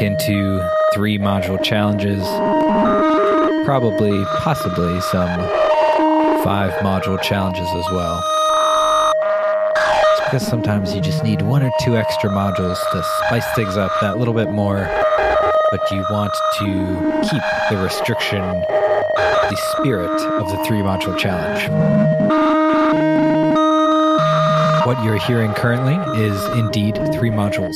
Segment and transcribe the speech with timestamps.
[0.00, 2.22] into three module challenges,
[3.64, 5.40] probably, possibly some
[6.44, 8.22] five module challenges as well.
[10.12, 13.92] It's because sometimes you just need one or two extra modules to spice things up
[14.00, 14.88] that little bit more
[15.70, 21.68] but you want to keep the restriction, the spirit of the three module challenge.
[24.86, 27.74] What you're hearing currently is indeed three modules.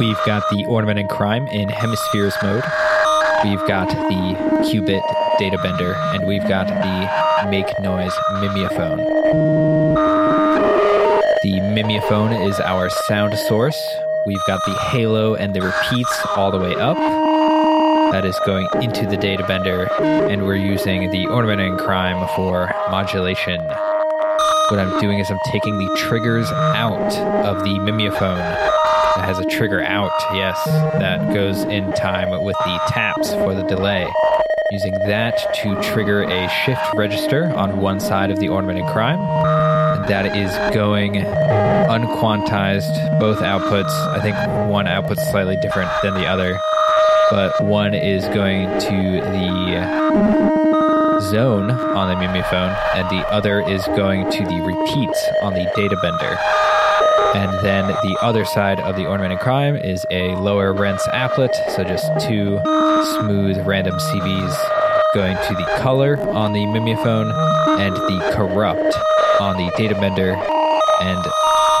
[0.00, 2.64] We've got the Ornament and Crime in Hemispheres mode.
[3.44, 5.02] We've got the Qu-Bit
[5.38, 8.98] Data Bender, and we've got the Make Noise Mimeophone.
[11.42, 13.80] The Mimeophone is our sound source,
[14.26, 16.98] We've got the halo and the repeats all the way up.
[18.12, 22.70] That is going into the data bender, and we're using the ornament and crime for
[22.90, 23.60] modulation.
[24.70, 27.12] What I'm doing is I'm taking the triggers out
[27.44, 28.38] of the mimeophone.
[28.38, 33.64] It has a trigger out, yes, that goes in time with the taps for the
[33.64, 34.06] delay.
[34.70, 39.18] Using that to trigger a shift register on one side of the ornament and crime
[40.06, 43.90] that is going unquantized, both outputs.
[43.90, 44.36] I think
[44.70, 46.60] one output's slightly different than the other,
[47.32, 50.59] but one is going to the
[51.30, 55.96] zone on the Mimeophone, and the other is going to the repeats on the data
[56.02, 56.36] bender.
[57.34, 61.84] And then the other side of the ornament and crime is a Lorenz applet, so
[61.84, 62.60] just two
[63.20, 64.56] smooth random CVs
[65.14, 67.30] going to the color on the Mimeophone
[67.80, 68.96] and the corrupt
[69.40, 71.24] on the data bender, and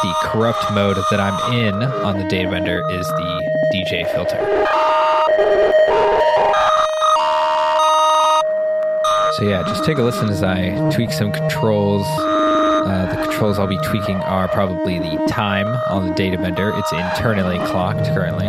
[0.02, 4.38] the corrupt mode that I'm in on the data bender is the DJ filter.
[9.40, 12.06] So yeah, just take a listen as I tweak some controls.
[12.06, 16.74] Uh, the controls I'll be tweaking are probably the time on the data bender.
[16.76, 18.48] It's internally clocked currently.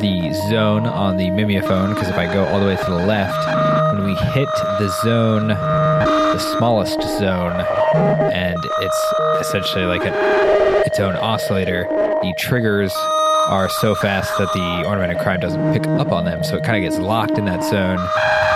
[0.00, 3.38] The zone on the mimeophone, because if I go all the way to the left,
[3.94, 4.48] when we hit
[4.80, 7.60] the zone, the smallest zone,
[8.32, 9.14] and it's
[9.46, 10.12] essentially like an,
[10.86, 11.86] its own oscillator.
[11.88, 12.92] The triggers
[13.48, 16.64] are so fast that the ornament and crime doesn't pick up on them, so it
[16.64, 17.98] kind of gets locked in that zone.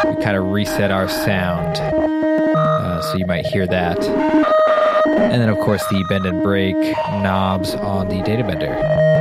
[0.05, 3.99] We kind of reset our sound, uh, so you might hear that.
[4.05, 9.14] And then, of course, the bend and break knobs on the data bender.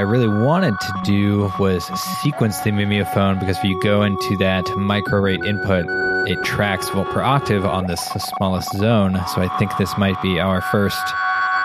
[0.00, 1.84] I really wanted to do was
[2.22, 5.84] sequence the mimeophone because if you go into that micro rate input,
[6.26, 9.20] it tracks volt per octave on this smallest zone.
[9.34, 11.02] So I think this might be our first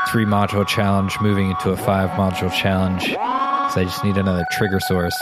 [0.09, 3.05] three module challenge moving into a five module challenge.
[3.05, 5.17] So I just need another trigger source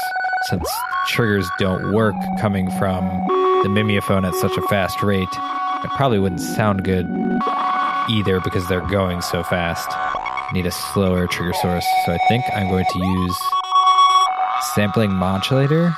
[0.50, 0.68] since
[1.10, 3.06] triggers don't work coming from
[3.62, 5.30] the mimeophone at such a fast rate.
[5.84, 7.06] It probably wouldn't sound good
[8.10, 9.92] either because they're going so fast
[10.54, 11.86] need a slower trigger source.
[12.06, 13.38] So I think I'm going to use
[14.76, 15.94] sampling modulator.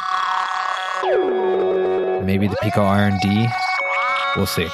[2.24, 3.52] Maybe the Pico RND.
[4.36, 4.68] We'll see.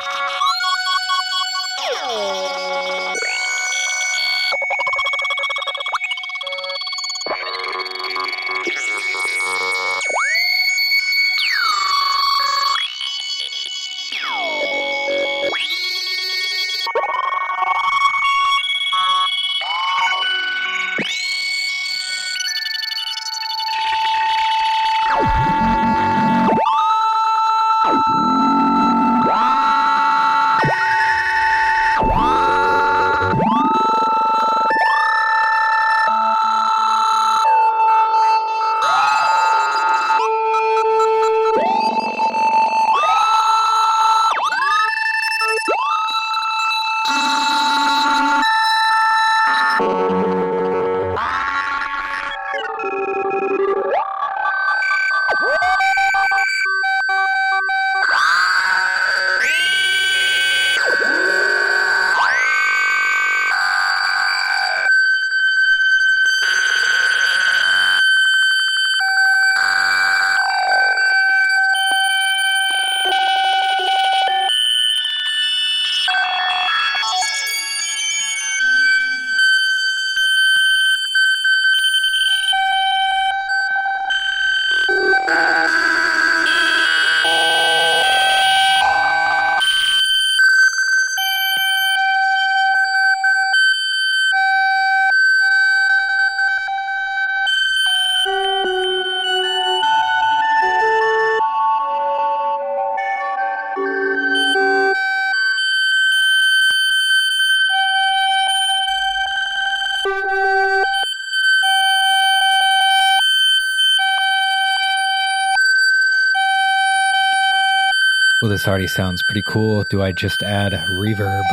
[118.51, 119.83] This already sounds pretty cool.
[119.83, 121.43] Do I just add reverb?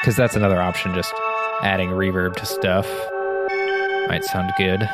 [0.00, 1.14] Because that's another option, just
[1.62, 2.86] adding reverb to stuff.
[4.08, 4.88] Might sound good.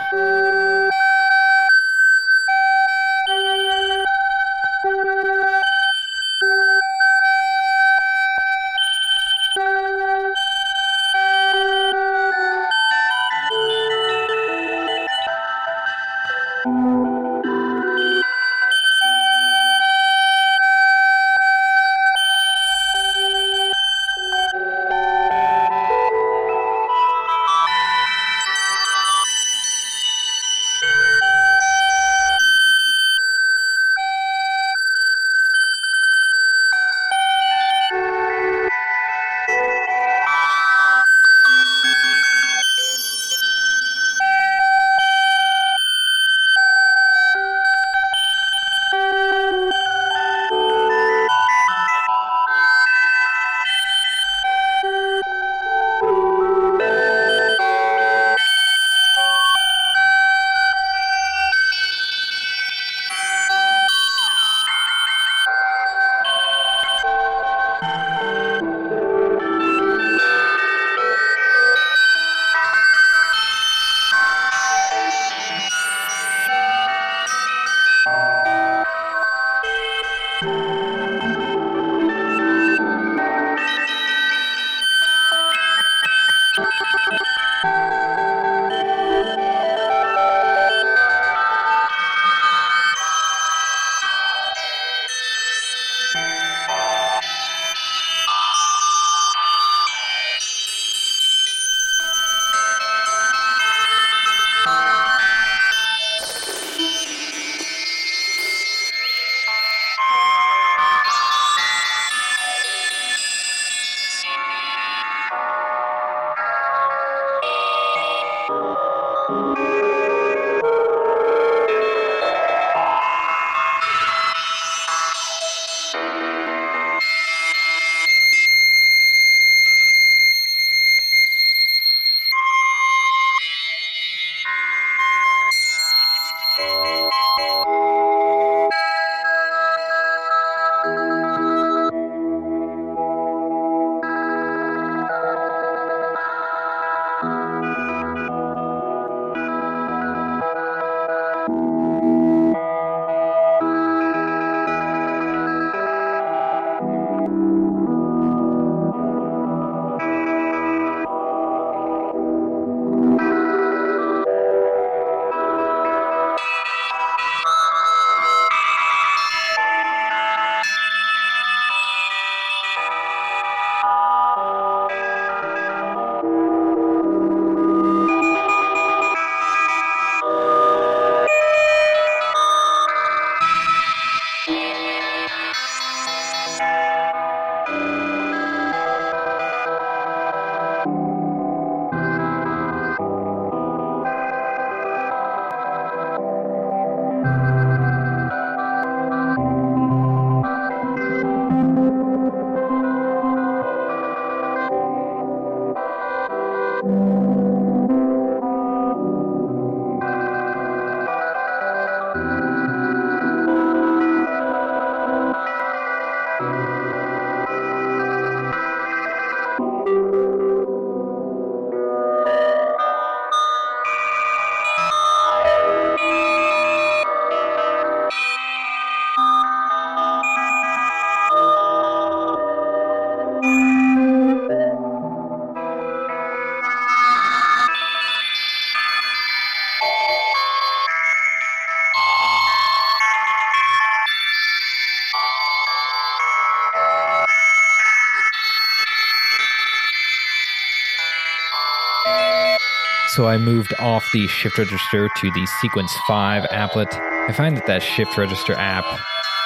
[253.16, 256.90] So I moved off the shift register to the sequence 5 applet.
[257.28, 258.86] I find that that shift register app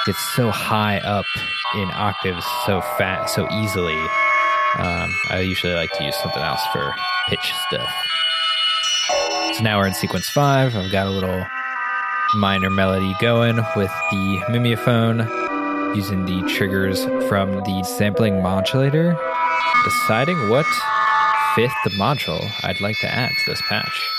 [0.05, 1.25] gets so high up
[1.75, 3.99] in octaves so fast, so easily.
[4.77, 6.93] Um, I usually like to use something else for
[7.27, 7.89] pitch stuff.
[9.57, 10.73] So now we're in sequence 5.
[10.73, 11.45] I've got a little
[12.35, 15.27] minor melody going with the mimeophone
[15.93, 19.17] using the triggers from the sampling modulator,
[19.83, 20.65] deciding what
[21.57, 24.11] fifth module I'd like to add to this patch.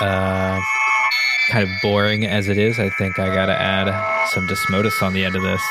[0.00, 0.60] Uh,
[1.50, 3.88] kind of boring as it is, I think I gotta add
[4.28, 5.62] some Desmodus on the end of this.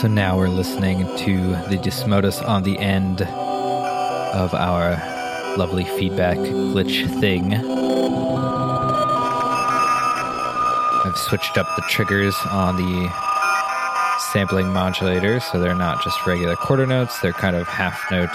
[0.00, 4.92] So now we're listening to the Desmodus on the end of our
[5.58, 7.52] lovely feedback glitch thing.
[11.04, 13.12] I've switched up the triggers on the
[14.32, 18.30] sampling modulator so they're not just regular quarter notes, they're kind of half note,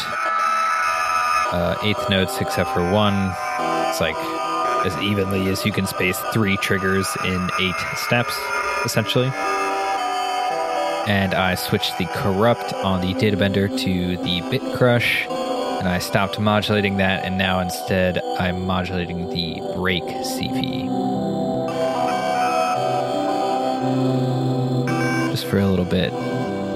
[1.51, 3.34] uh, eighth notes, except for one.
[3.89, 4.15] It's like
[4.86, 8.39] as evenly as you can space three triggers in eight steps,
[8.86, 9.32] essentially
[11.08, 16.00] and I switched the corrupt on the data bender to the bit crush and I
[16.00, 20.86] stopped modulating that and now instead I'm modulating the break CV.
[25.32, 26.12] Just for a little bit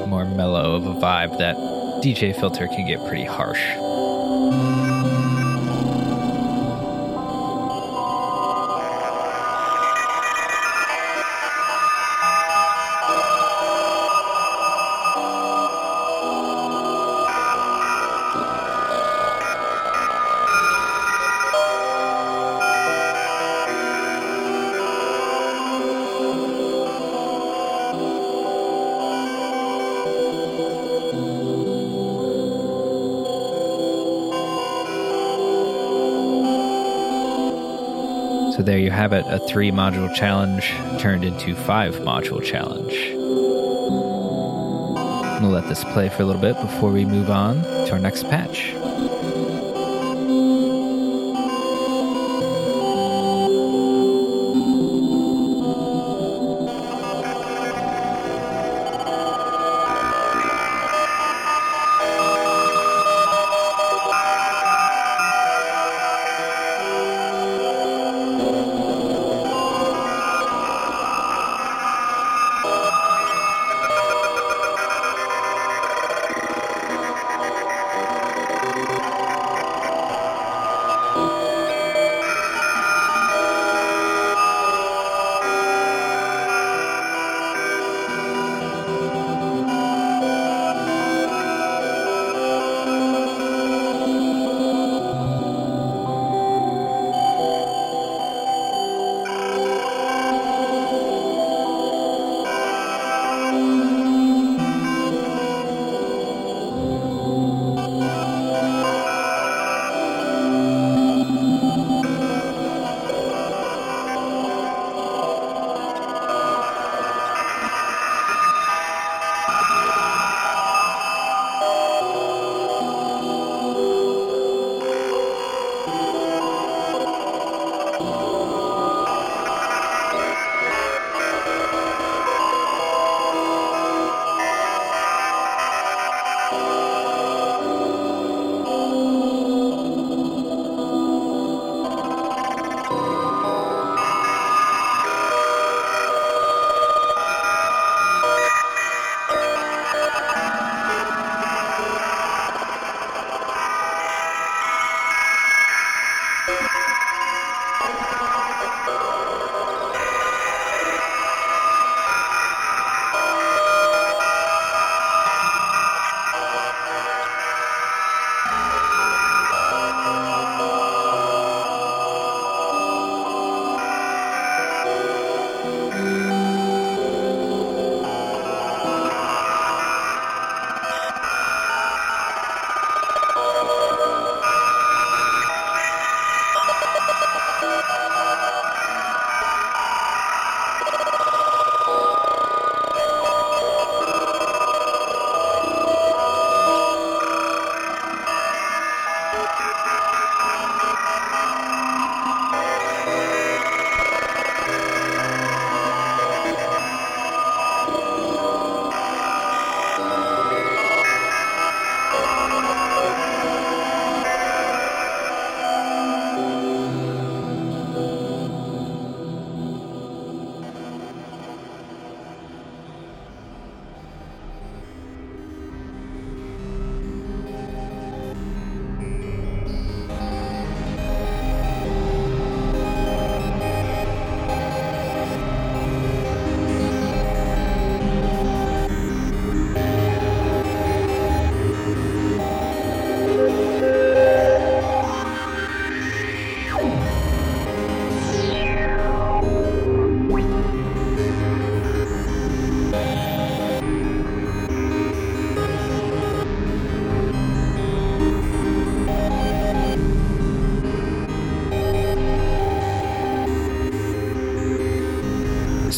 [0.07, 1.55] more mellow of a vibe that
[2.03, 3.63] DJ filter can get pretty harsh.
[38.59, 40.67] So there you have it, a three module challenge
[40.99, 42.93] turned into five module challenge.
[45.41, 48.23] We'll let this play for a little bit before we move on to our next
[48.25, 48.73] patch.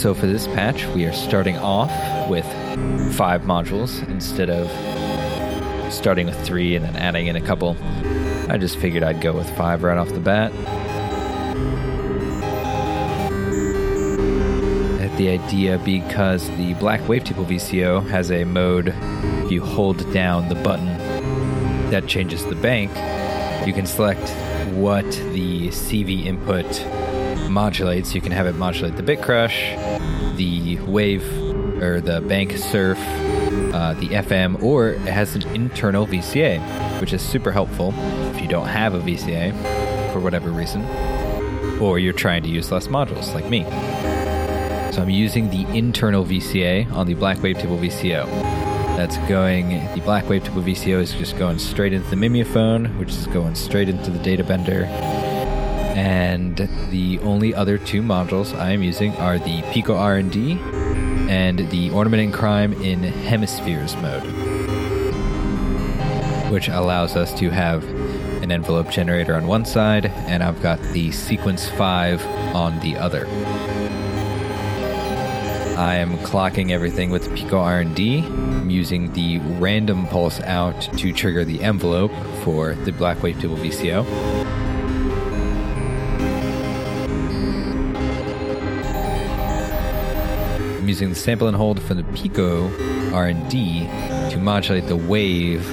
[0.01, 1.91] So for this patch, we are starting off
[2.27, 2.43] with
[3.13, 4.67] five modules instead of
[5.93, 7.77] starting with three and then adding in a couple.
[8.49, 10.51] I just figured I'd go with five right off the bat.
[15.17, 18.95] The idea because the Black Wavetable VCO has a mode,
[19.45, 20.97] if you hold down the button
[21.91, 22.89] that changes the bank,
[23.67, 24.27] you can select
[24.73, 26.65] what the CV input
[27.49, 28.13] modulates.
[28.13, 29.71] You can have it modulate the bit crush,
[30.36, 31.23] the wave,
[31.82, 32.99] or the bank surf,
[33.73, 36.60] uh, the FM, or it has an internal VCA,
[37.01, 37.93] which is super helpful
[38.34, 39.51] if you don't have a VCA
[40.13, 40.84] for whatever reason,
[41.80, 43.63] or you're trying to use less modules like me.
[44.91, 48.25] So I'm using the internal VCA on the Black Wavetable VCO.
[48.97, 53.25] That's going, the Black Wavetable VCO is just going straight into the Mimeophone, which is
[53.27, 54.86] going straight into the data bender.
[55.95, 61.89] And the only other two modules I am using are the Pico RND and the
[61.91, 64.23] Ornament and Crime in Hemispheres mode,
[66.51, 67.84] which allows us to have
[68.41, 72.25] an envelope generator on one side, and I've got the sequence 5
[72.56, 73.27] on the other.
[75.77, 78.23] I am clocking everything with Pico RND.
[78.23, 82.12] I'm using the random pulse out to trigger the envelope
[82.43, 84.06] for the Black Wave Table VCO.
[90.91, 92.67] Using the sample and hold from the Pico
[93.12, 95.65] RND to modulate the wave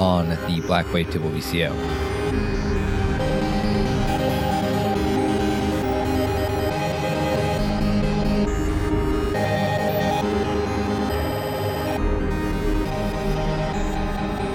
[0.00, 1.70] on the Black Wavetable VCO.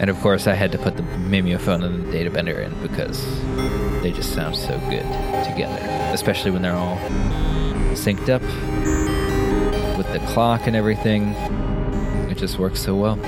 [0.02, 3.26] And of course, I had to put the Mimeophone and the Data Bender in because
[4.02, 5.06] they just sound so good
[5.46, 5.80] together,
[6.14, 6.98] especially when they're all
[7.96, 9.09] synced up
[10.12, 11.30] the clock and everything.
[12.30, 13.20] It just works so well.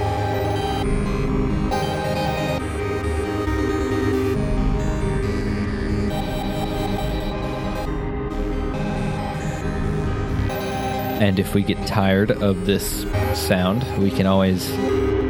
[11.21, 13.03] And if we get tired of this
[13.35, 14.71] sound, we can always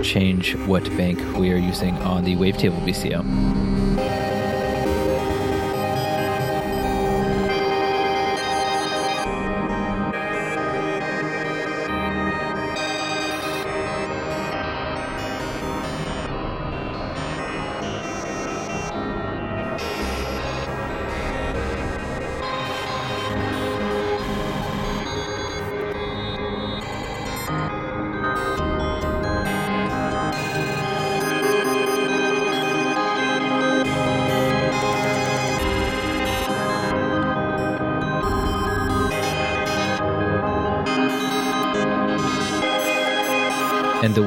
[0.05, 3.70] change what bank we are using on the wavetable VCO.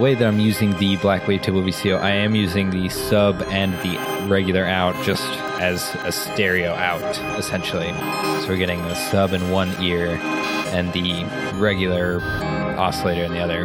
[0.05, 4.29] Way that I'm using the Black Wavetable VCO, I am using the sub and the
[4.29, 5.27] regular out just
[5.63, 7.01] as a stereo out,
[7.39, 7.91] essentially.
[8.43, 10.19] So we're getting the sub in one ear
[10.75, 12.21] and the regular
[12.77, 13.65] oscillator in the other.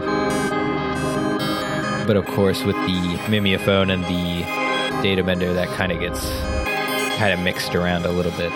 [2.08, 4.46] But of course, with the Mimeophone and the
[5.04, 6.26] data bender, that kind of gets
[7.18, 8.54] kind of mixed around a little bit.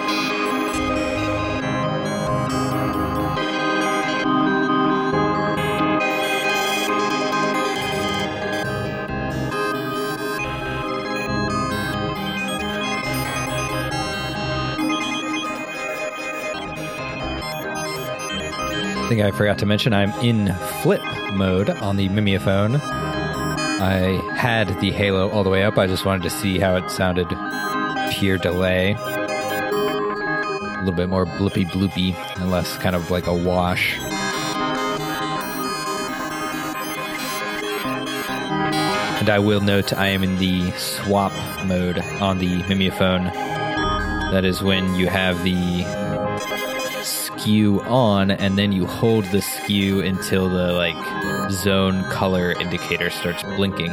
[19.14, 22.78] Thing I forgot to mention, I'm in flip mode on the Mimeophone.
[22.78, 25.78] I had the halo all the way up.
[25.78, 27.28] I just wanted to see how it sounded
[28.12, 28.94] pure delay.
[28.94, 34.00] A little bit more blippy bloopy and less kind of like a wash.
[39.20, 41.34] And I will note I am in the swap
[41.66, 43.26] mode on the Mimeophone.
[43.26, 46.03] That is when you have the
[47.44, 53.44] skew on and then you hold the skew until the like zone color indicator starts
[53.44, 53.92] blinking.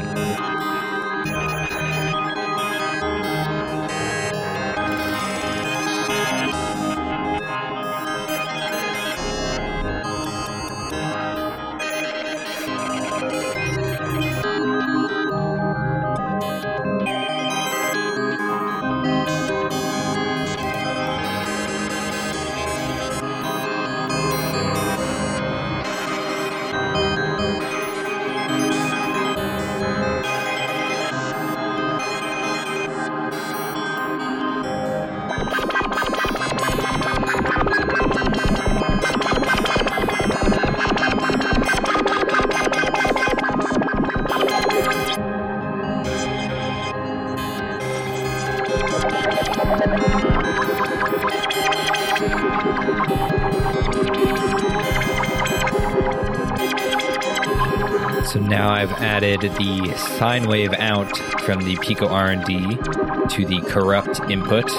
[59.22, 64.72] Added the sine wave out from the Pico RND to the corrupt input,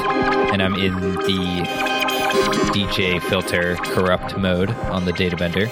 [0.51, 1.63] and I'm in the
[2.73, 5.67] DJ filter corrupt mode on the data bender.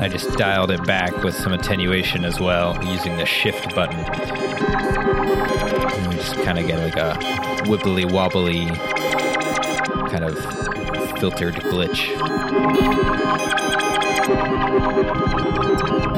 [0.00, 3.98] I just dialed it back with some attenuation as well using the shift button.
[5.98, 7.18] And we just kind of get like a
[7.64, 8.66] wibbly wobbly
[10.08, 10.38] kind of
[11.18, 12.10] filtered glitch.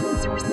[0.00, 0.48] I'm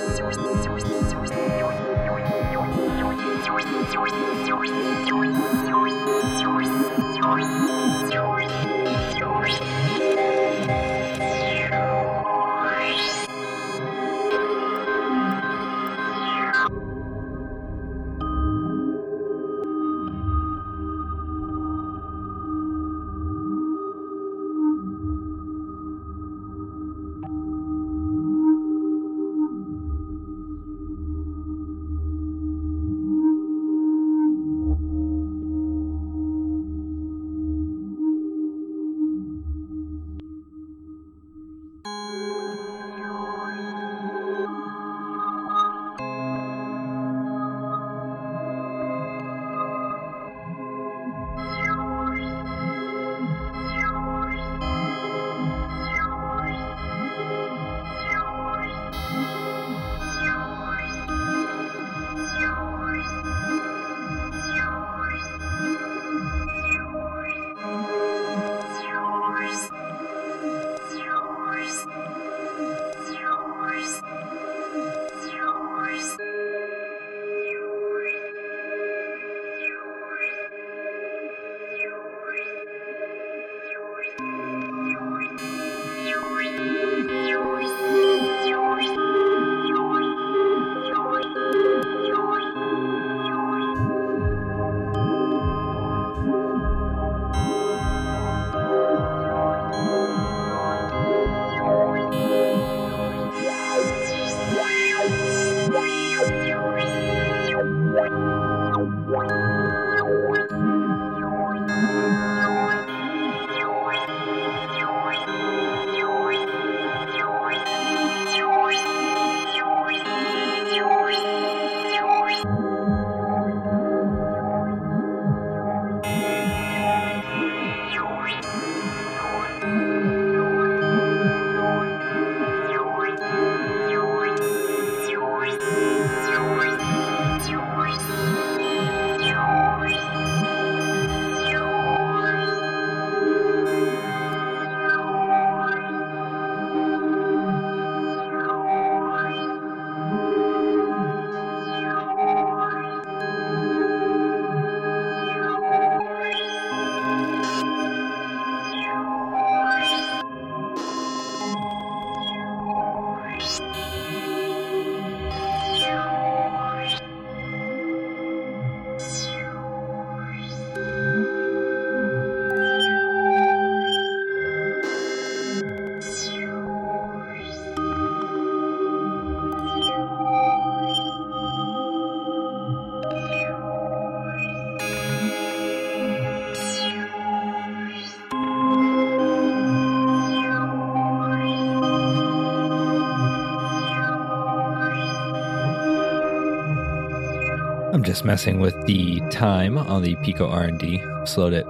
[198.15, 201.27] just messing with the time on the Pico RND.
[201.27, 201.67] Slowed it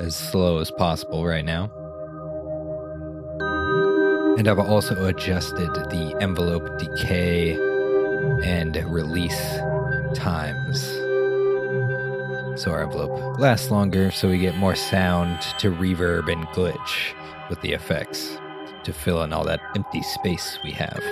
[0.00, 1.64] as slow as possible right now.
[4.38, 7.52] And I've also adjusted the envelope decay
[8.42, 9.38] and release
[10.14, 10.82] times.
[12.58, 17.14] So our envelope lasts longer, so we get more sound to reverb and glitch
[17.50, 18.38] with the effects
[18.84, 21.02] to fill in all that empty space we have.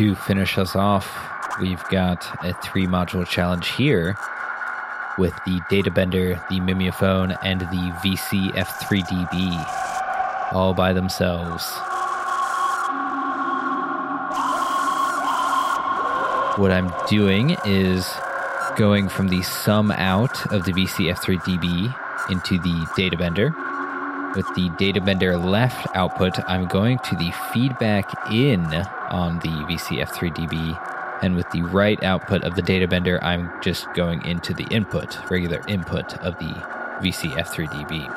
[0.00, 1.14] To finish us off,
[1.60, 4.16] we've got a three module challenge here
[5.18, 11.70] with the Databender, the Mimeophone, and the VC F3DB all by themselves.
[16.58, 18.10] What I'm doing is
[18.78, 21.94] going from the sum out of the VC F3DB
[22.30, 23.54] into the Databender.
[24.34, 28.62] With the Databender left output, I'm going to the feedback in
[29.10, 30.78] on the VC F3DB.
[31.22, 35.18] And with the right output of the data bender, I'm just going into the input,
[35.30, 36.54] regular input of the
[37.00, 38.08] VC F3DB.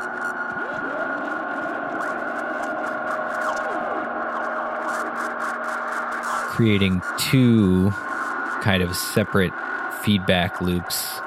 [6.56, 7.90] Creating two
[8.62, 9.52] kind of separate
[10.04, 11.20] feedback loops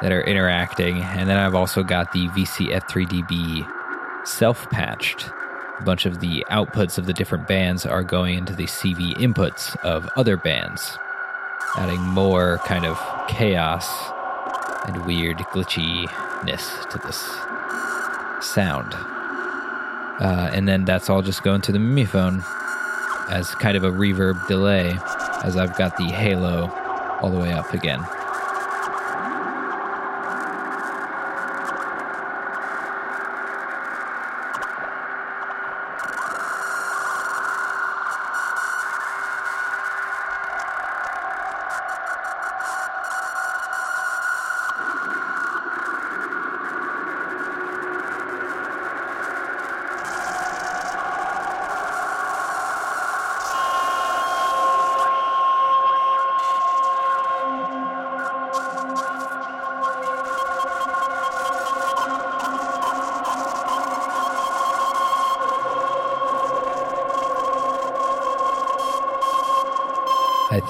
[0.00, 1.02] that are interacting.
[1.02, 3.66] And then I've also got the VCF3DB
[4.26, 5.30] self patched.
[5.80, 9.74] A bunch of the outputs of the different bands are going into the CV inputs
[9.82, 10.98] of other bands,
[11.76, 13.88] adding more kind of chaos
[14.86, 17.16] and weird glitchiness to this
[18.46, 18.92] sound.
[20.20, 22.44] Uh, and then that's all just going to the Mimeophone
[23.30, 24.98] as kind of a reverb delay
[25.44, 26.68] as I've got the halo
[27.22, 28.04] all the way up again.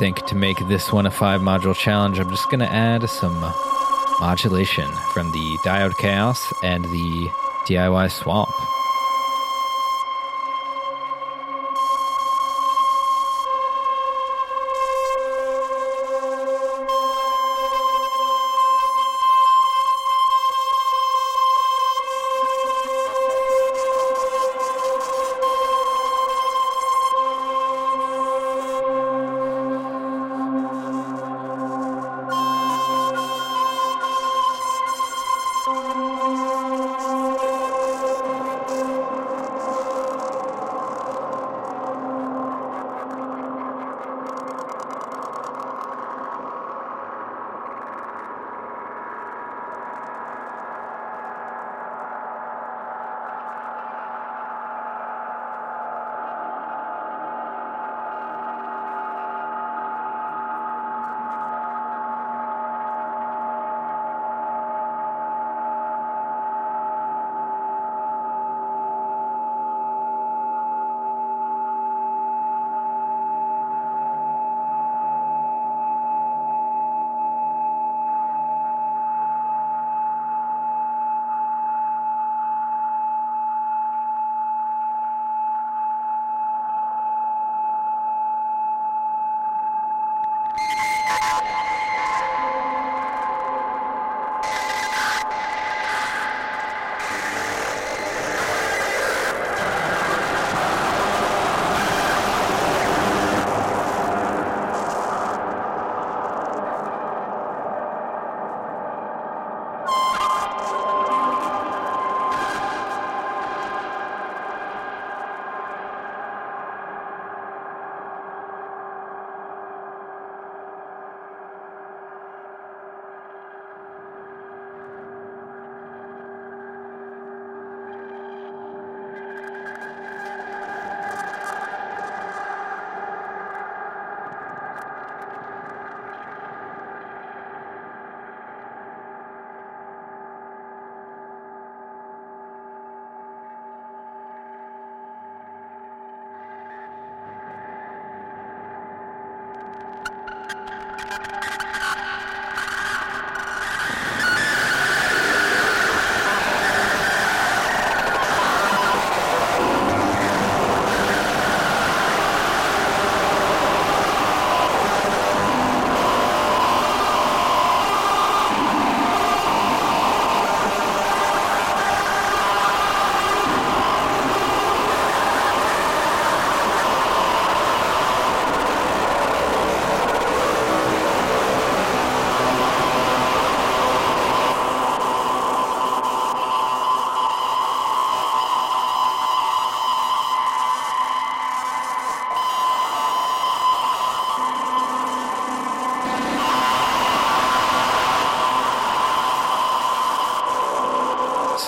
[0.01, 3.39] Think to make this one a five module challenge, I'm just going to add some
[4.19, 7.29] modulation from the Diode Chaos and the
[7.67, 8.49] DIY Swamp.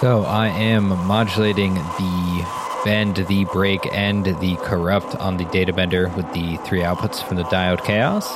[0.03, 2.47] So I am modulating the
[2.85, 7.37] bend, the break, and the corrupt on the data bender with the three outputs from
[7.37, 8.29] the diode chaos.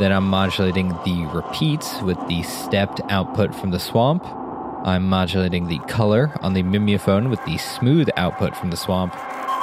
[0.00, 4.24] Then I'm modulating the repeats with the stepped output from the swamp.
[4.84, 9.14] I'm modulating the color on the mimeophone with the smooth output from the swamp.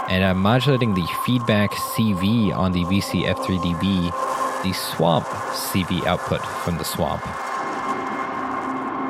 [0.10, 6.86] And I'm modulating the feedback CV on the VC-F3DB, the swamp CV output from the
[6.86, 7.22] swamp.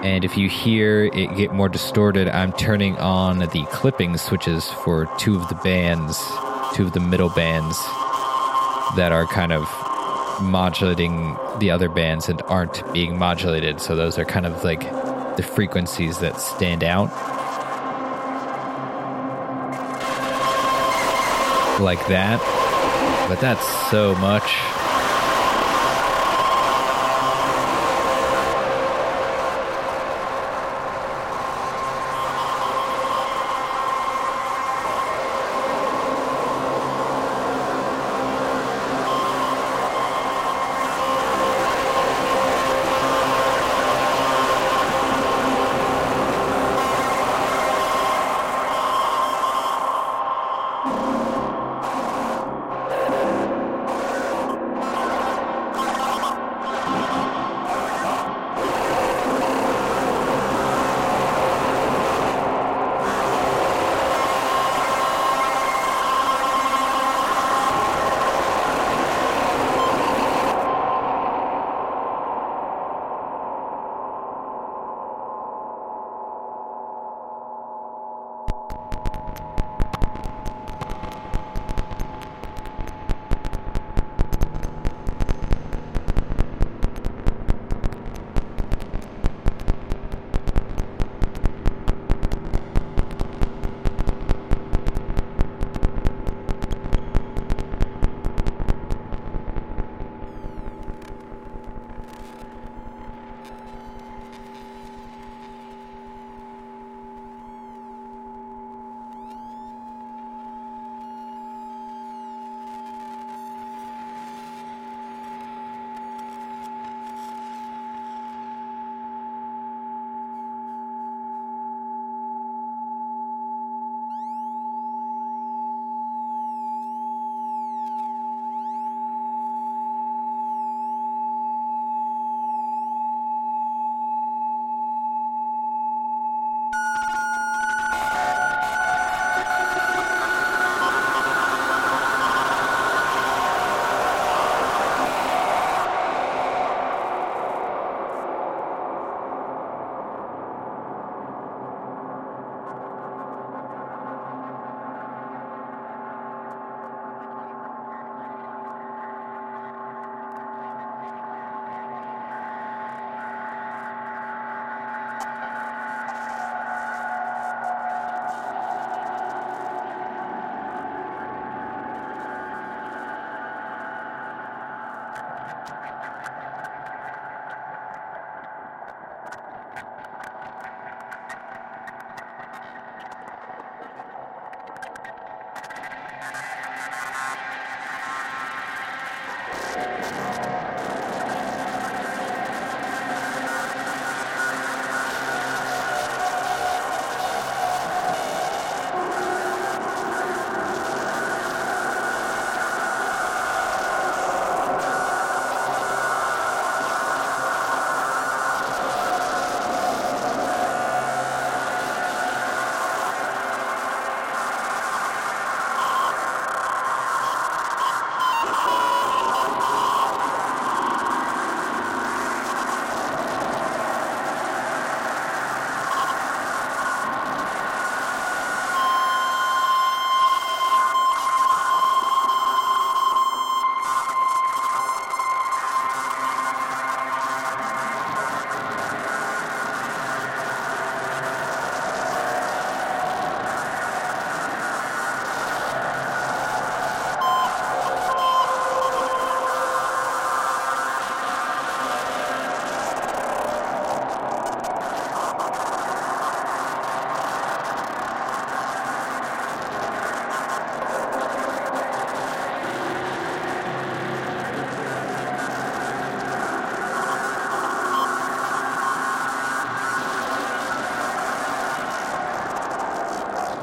[0.07, 5.05] And if you hear it get more distorted, I'm turning on the clipping switches for
[5.17, 6.17] two of the bands,
[6.73, 7.77] two of the middle bands
[8.95, 9.63] that are kind of
[10.41, 13.81] modulating the other bands and aren't being modulated.
[13.81, 14.79] So those are kind of like
[15.35, 17.09] the frequencies that stand out.
[21.81, 22.39] Like that.
[23.27, 24.86] But that's so much.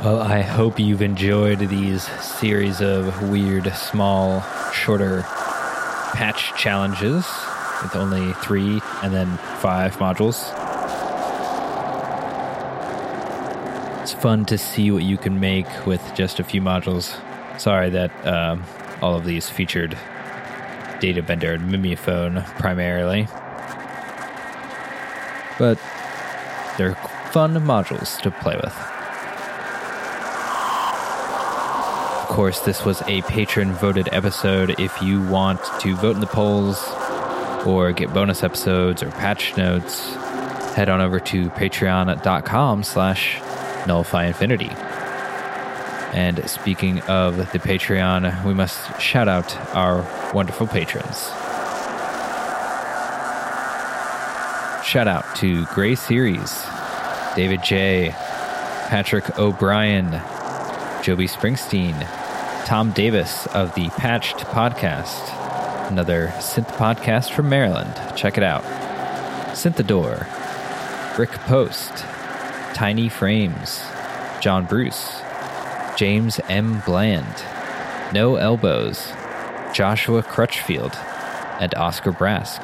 [0.05, 7.25] Well, I hope you've enjoyed these series of weird, small, shorter patch challenges
[7.83, 10.53] with only three and then five modules.
[14.03, 17.19] It's fun to see what you can make with just a few modules.
[17.59, 18.63] Sorry that um,
[19.01, 19.97] all of these featured
[21.01, 23.27] Data Bender and Mimeophone primarily.
[25.59, 25.79] But
[26.77, 26.95] they're
[27.33, 28.77] fun modules to play with.
[32.24, 34.81] Of course, this was a patron voted episode.
[34.81, 36.85] If you want to vote in the polls
[37.65, 40.13] or get bonus episodes or patch notes,
[40.75, 43.37] head on over to patreon.com slash
[43.85, 44.75] nullphiinfinity.
[46.13, 50.03] And speaking of the Patreon, we must shout out our
[50.35, 51.29] wonderful patrons.
[54.85, 56.67] Shout out to Gray Series,
[57.37, 58.11] David J.,
[58.89, 60.21] Patrick O'Brien,
[61.05, 61.95] Joby Springsteen,
[62.65, 67.95] Tom Davis of the Patched Podcast, another synth podcast from Maryland.
[68.17, 68.63] Check it out.
[69.53, 70.27] Synthador,
[71.19, 71.99] Rick Post,
[72.73, 73.83] Tiny Frames,
[74.41, 75.21] John Bruce,
[75.97, 76.83] James M.
[76.87, 77.45] Bland,
[78.15, 79.13] No Elbows,
[79.75, 80.97] Joshua Crutchfield,
[81.61, 82.63] and Oscar Brask.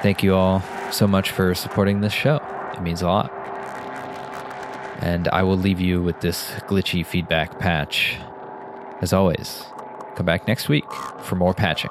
[0.00, 0.62] Thank you all
[0.92, 2.40] so much for supporting this show.
[2.72, 3.32] It means a lot.
[5.00, 8.16] And I will leave you with this glitchy feedback patch.
[9.00, 9.64] As always,
[10.16, 10.90] come back next week
[11.22, 11.90] for more patching.